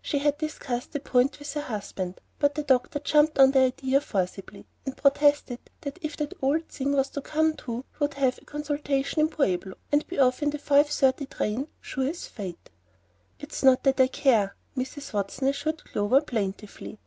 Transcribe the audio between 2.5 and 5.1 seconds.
the doctor "jumped on" the idea forcibly, and